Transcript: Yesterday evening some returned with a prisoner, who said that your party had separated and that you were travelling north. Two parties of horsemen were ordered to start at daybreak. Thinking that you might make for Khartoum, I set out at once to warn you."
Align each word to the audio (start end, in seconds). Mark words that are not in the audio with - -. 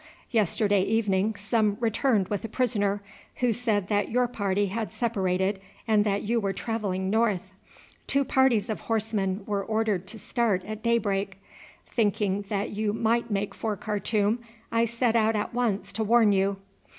Yesterday 0.31 0.81
evening 0.81 1.35
some 1.35 1.77
returned 1.79 2.27
with 2.29 2.43
a 2.43 2.47
prisoner, 2.49 3.03
who 3.35 3.51
said 3.53 3.87
that 3.89 4.09
your 4.09 4.27
party 4.27 4.65
had 4.65 4.91
separated 4.91 5.61
and 5.87 6.03
that 6.05 6.23
you 6.23 6.39
were 6.39 6.53
travelling 6.53 7.11
north. 7.11 7.53
Two 8.07 8.25
parties 8.25 8.67
of 8.71 8.79
horsemen 8.79 9.43
were 9.45 9.63
ordered 9.63 10.07
to 10.07 10.17
start 10.17 10.65
at 10.65 10.81
daybreak. 10.81 11.37
Thinking 11.85 12.45
that 12.49 12.71
you 12.71 12.93
might 12.93 13.29
make 13.29 13.53
for 13.53 13.75
Khartoum, 13.77 14.39
I 14.71 14.85
set 14.85 15.15
out 15.15 15.35
at 15.35 15.53
once 15.53 15.93
to 15.93 16.03
warn 16.03 16.31
you." 16.31 16.57